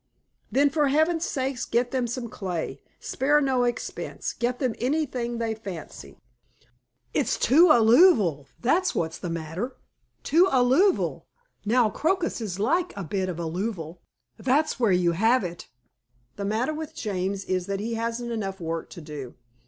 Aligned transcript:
"Then 0.51 0.71
for 0.71 0.87
heaven's 0.87 1.25
sake 1.25 1.59
get 1.69 1.91
them 1.91 2.07
some 2.07 2.27
clay. 2.27 2.81
Spare 2.99 3.39
no 3.39 3.65
expense. 3.65 4.33
Get 4.33 4.57
them 4.57 4.73
anything 4.79 5.37
they 5.37 5.53
fancy." 5.53 6.17
"It's 7.13 7.37
too 7.37 7.67
alloovial 7.71 8.47
that's 8.59 8.95
what's 8.95 9.19
the 9.19 9.29
matter. 9.29 9.77
Too 10.23 10.47
alloovial. 10.47 11.27
Now 11.65 11.91
crocuses 11.91 12.57
like 12.57 12.97
a 12.97 13.03
bit 13.03 13.29
of 13.29 13.37
alloovial. 13.39 14.01
That's 14.37 14.79
where 14.79 14.91
you 14.91 15.11
have 15.11 15.43
it." 15.43 15.67
The 16.35 16.45
matter 16.45 16.73
with 16.73 16.95
James 16.95 17.45
is 17.45 17.67
that 17.67 17.79
he 17.79 17.93
hasn't 17.93 18.31
enough 18.31 18.59
work 18.59 18.89
to 18.97 19.01
do. 19.01 19.35